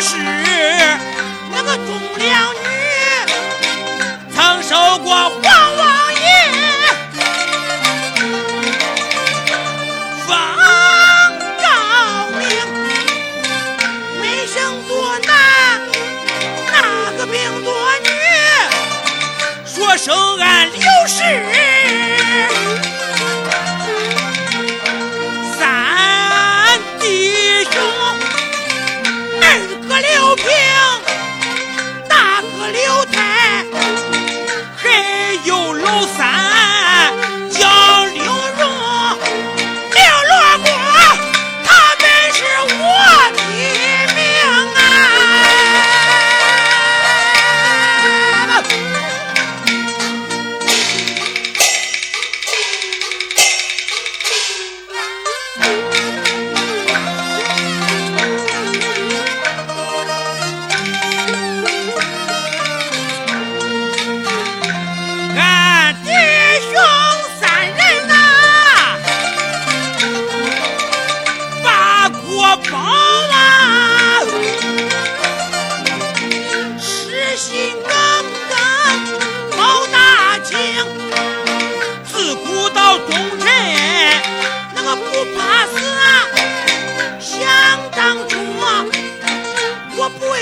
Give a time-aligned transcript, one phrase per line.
[0.00, 0.16] 是
[1.50, 2.57] 那个忠良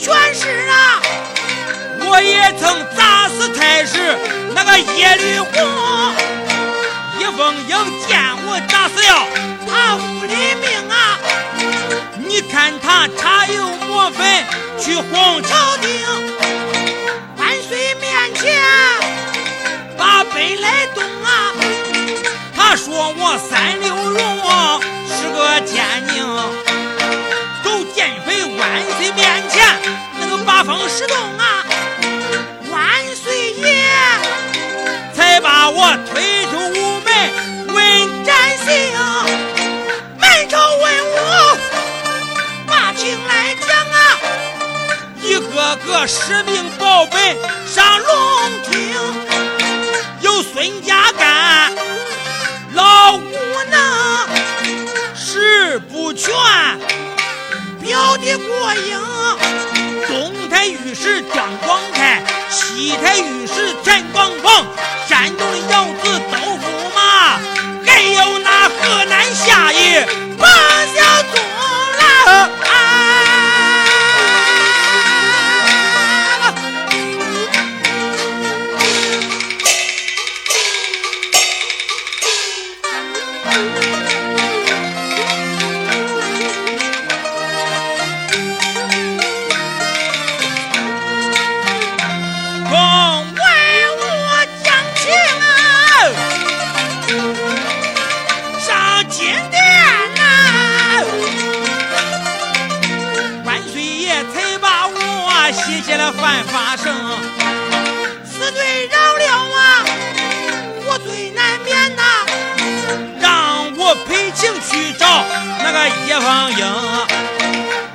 [0.00, 1.00] 全是啊，
[2.06, 4.16] 我也曾砸死太师
[4.54, 5.52] 那个耶律洪，
[7.18, 7.70] 叶凤英
[8.06, 9.26] 见我砸死了
[9.66, 11.18] 他不理命啊！
[12.26, 14.44] 你看他茶油抹粉
[14.78, 15.88] 去哄朝廷，
[17.36, 18.54] 万岁面前
[19.96, 20.86] 把杯来
[30.88, 31.64] 石洞啊！
[32.70, 32.80] 万
[33.14, 33.84] 岁爷
[35.14, 37.08] 才把我推出午门
[37.74, 38.66] 问斩刑，
[40.18, 41.14] 门朝文武
[42.66, 44.18] 把情来讲啊！
[45.22, 47.36] 一个个使命报本
[47.66, 48.16] 上龙
[48.70, 48.72] 庭，
[50.22, 51.70] 有孙家干
[52.72, 53.20] 老无
[53.70, 54.26] 能，
[55.14, 56.32] 事不全，
[57.82, 58.98] 表的过硬，
[60.06, 60.32] 东
[60.70, 64.66] 玉石江光开西台玉石田光黄
[65.06, 67.38] 山东的窑子豆腐马
[67.86, 70.27] 还有那河南夏邑
[108.24, 109.24] 此罪饶了
[109.54, 109.84] 啊，
[110.86, 112.02] 我罪难免呐！
[113.20, 115.24] 让我赔情去找
[115.62, 116.58] 那个叶芳英。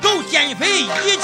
[0.00, 1.16] 狗奸匪一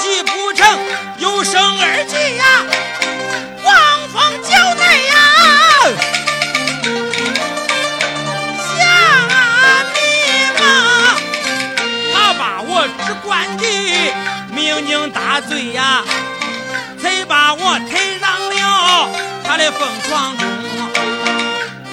[17.47, 19.09] 把我推上了
[19.41, 20.45] 他的凤床中，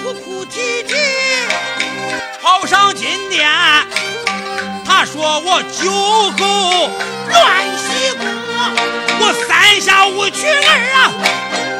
[0.03, 0.97] 哭哭啼啼
[2.43, 3.49] 跑上金殿。
[4.85, 6.91] 他说我酒后
[7.29, 7.39] 乱
[7.79, 8.27] 西宫，
[9.21, 10.99] 我三下五除二啊，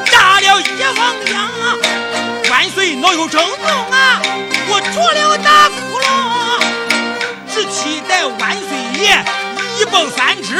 [0.05, 1.75] 炸了叶凤英啊！
[2.49, 4.21] 万岁恼羞成怒啊！
[4.69, 6.07] 我戳了大窟窿，
[7.53, 9.21] 只期待万岁爷
[9.81, 10.55] 一蹦三尺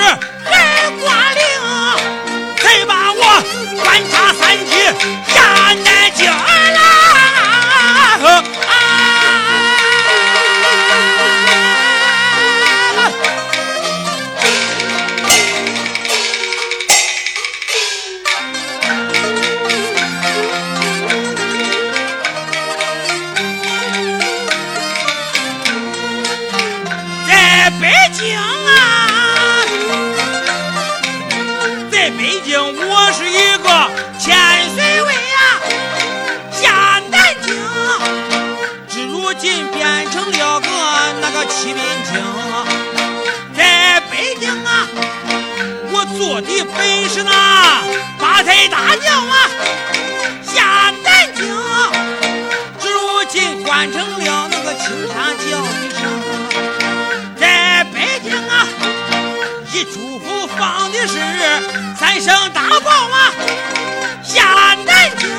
[32.17, 33.67] 北京我是一个
[34.19, 34.35] 千
[34.73, 35.37] 岁位啊，
[36.51, 37.53] 下南京，
[38.87, 40.67] 至如今变成了个
[41.21, 42.13] 那个启禀京。
[43.55, 44.87] 在北京啊，
[45.91, 47.83] 我做的本是那
[48.19, 49.49] 八抬大轿啊，
[50.43, 51.45] 下南京，
[52.79, 55.43] 至如今换成了那个青纱轿
[55.81, 56.01] 一声。
[57.37, 58.67] 在北京啊，
[59.73, 60.14] 一住
[60.57, 61.19] 放的是
[61.97, 63.31] 三声大炮啊，
[64.23, 65.29] 下南京，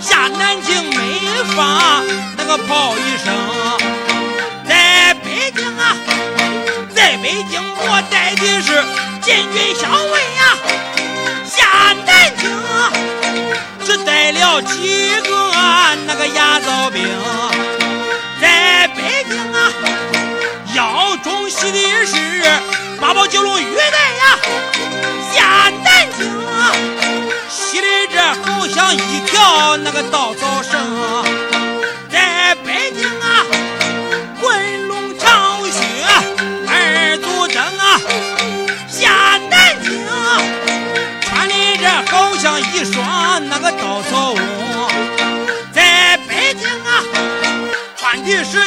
[0.00, 1.20] 下南京没
[1.54, 2.04] 放
[2.36, 3.32] 那个炮一声。
[4.66, 5.94] 在北京啊，
[6.94, 8.82] 在北京我带的是
[9.20, 10.56] 禁军骁卫呀，
[11.46, 12.48] 下南京
[13.84, 15.52] 只带了几个
[16.06, 17.06] 那个牙皂兵。
[18.40, 19.58] 在北京啊，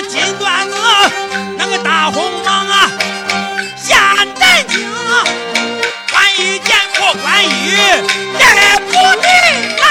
[0.09, 0.75] 金缎子
[1.57, 2.91] 那个大红蟒啊，
[3.77, 4.79] 下南京
[6.07, 7.49] 穿一件破官衣
[8.39, 8.91] 也不
[9.21, 9.27] 你
[9.81, 9.83] 啊。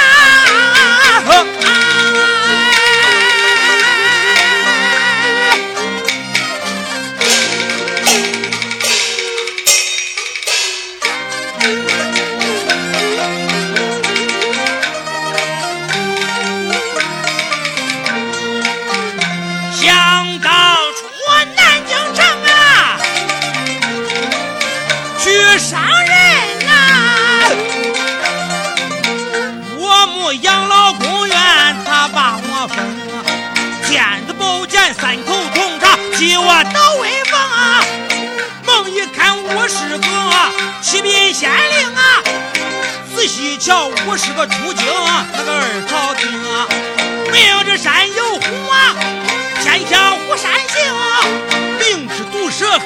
[39.62, 39.96] 我是个
[40.80, 42.20] 启禀县令啊！
[43.14, 44.84] 仔细瞧，我是个出京
[45.32, 46.66] 那个二朝廷啊！
[47.30, 48.92] 明知山有虎啊，
[49.62, 51.22] 天下无山行啊！
[51.78, 52.82] 明知毒蛇狠，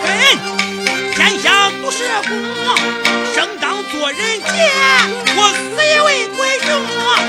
[1.14, 2.36] 天下毒蛇功。
[3.34, 4.70] 正当做人杰，
[5.34, 6.68] 我死也为鬼雄
[7.00, 7.24] 啊！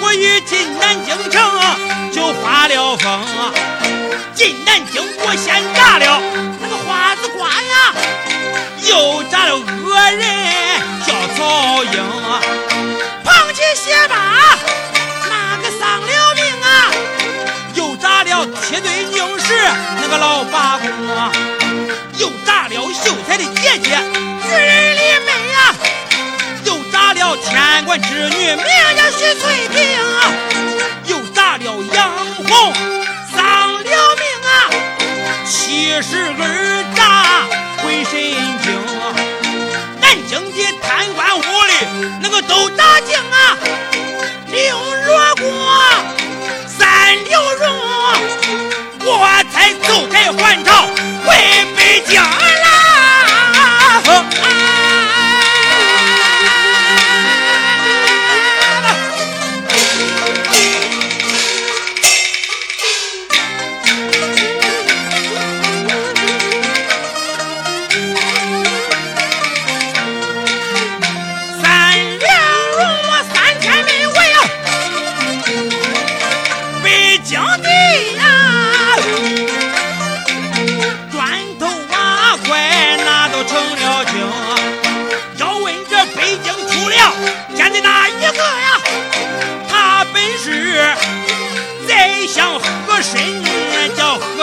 [0.00, 1.44] 我一进南京城
[2.10, 3.52] 就发了疯，
[4.34, 6.22] 进南京我先炸了
[6.58, 7.92] 那个花子关呀，
[8.92, 10.22] 又炸了恶人
[11.06, 11.92] 叫曹英，
[13.24, 14.14] 捧起鞋把
[15.30, 16.92] 那个丧了命啊，
[17.74, 19.58] 又炸了梯队宁氏
[19.98, 20.90] 那个老八公，
[22.18, 23.98] 又炸了秀才的姐姐
[24.42, 25.74] 举人李梅啊，
[26.66, 29.80] 又炸了天官之女名叫许翠萍，
[31.06, 32.10] 又炸了杨
[32.46, 32.74] 红
[33.34, 34.52] 丧了命啊，
[35.46, 37.00] 七十二炸
[37.82, 38.12] 回身
[38.62, 38.72] 惊，
[40.00, 41.84] 南京的贪官污吏
[42.22, 43.58] 那个都打惊啊，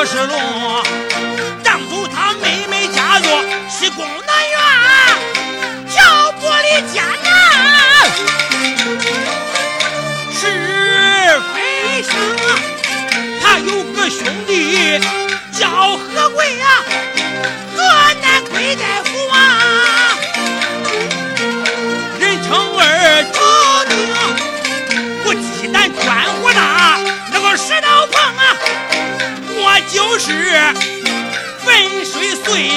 [0.09, 0.83] 叫和世龙。
[1.63, 3.25] 当初他妹妹嫁入
[3.69, 4.05] 是宫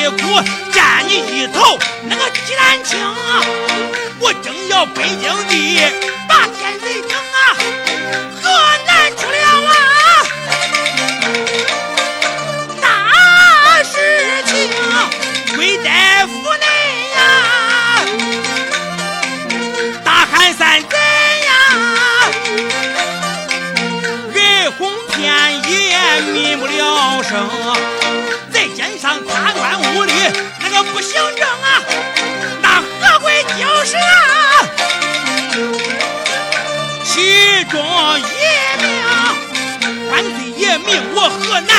[0.03, 0.43] 水碎骨
[0.73, 1.79] 占你一头，
[2.09, 2.99] 那个鸡蛋清，
[4.19, 5.93] 我正要北京的
[6.29, 7.39] 把天贼城啊，
[8.43, 8.51] 河
[8.85, 9.37] 南出了
[9.69, 9.71] 啊，
[12.81, 12.85] 大
[13.85, 13.95] 事
[14.47, 14.53] 情，
[15.57, 16.67] 贵在府内
[17.15, 17.21] 呀，
[20.05, 20.99] 大汉三怎
[21.47, 21.51] 呀？
[24.35, 25.23] 爱红天
[25.71, 27.49] 也，民不聊生，
[28.53, 29.81] 再加上贪官
[30.61, 31.83] 那个不姓郑啊，
[32.61, 34.69] 那何贵就是啊，
[37.05, 37.81] 其中
[38.19, 38.23] 一
[38.83, 38.85] 命
[40.11, 41.71] 万岁爷命我河南